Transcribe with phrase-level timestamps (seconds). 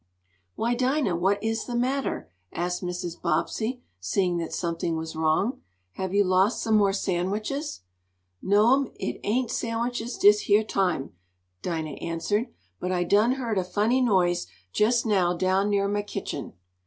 [0.55, 1.15] "Why, Dinah!
[1.15, 3.21] What is the matter?" asked Mrs.
[3.21, 5.61] Bobbsey, seeing that something was wrong.
[5.91, 7.81] "Have you lost some more sandwiches?"
[8.41, 11.13] "No'm, it ain't sandwiches dish yeah time,"
[11.61, 12.47] Dinah answered.
[12.79, 16.53] "But I done heard a funny noise jest now down near mah kitchen."